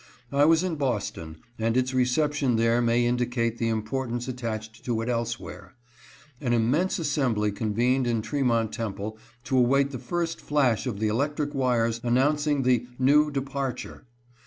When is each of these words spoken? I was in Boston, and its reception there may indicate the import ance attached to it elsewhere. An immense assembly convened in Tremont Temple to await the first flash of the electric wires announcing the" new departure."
I 0.31 0.45
was 0.45 0.63
in 0.63 0.77
Boston, 0.77 1.37
and 1.59 1.77
its 1.77 1.93
reception 1.93 2.55
there 2.55 2.81
may 2.81 3.05
indicate 3.05 3.59
the 3.59 3.69
import 3.69 4.09
ance 4.09 4.27
attached 4.27 4.83
to 4.85 4.99
it 5.03 5.09
elsewhere. 5.09 5.75
An 6.41 6.53
immense 6.53 6.97
assembly 6.97 7.51
convened 7.51 8.07
in 8.07 8.23
Tremont 8.23 8.73
Temple 8.73 9.19
to 9.43 9.55
await 9.59 9.91
the 9.91 9.99
first 9.99 10.41
flash 10.41 10.87
of 10.87 10.99
the 10.99 11.07
electric 11.07 11.53
wires 11.53 12.01
announcing 12.03 12.63
the" 12.63 12.87
new 13.11 13.29
departure." 13.29 14.07